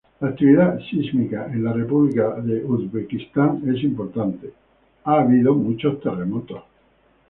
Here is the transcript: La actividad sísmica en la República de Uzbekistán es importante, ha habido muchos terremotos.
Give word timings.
La 0.19 0.29
actividad 0.29 0.79
sísmica 0.79 1.45
en 1.53 1.63
la 1.63 1.73
República 1.73 2.31
de 2.41 2.65
Uzbekistán 2.65 3.61
es 3.71 3.83
importante, 3.83 4.51
ha 5.03 5.19
habido 5.19 5.53
muchos 5.53 6.01
terremotos. 6.01 6.63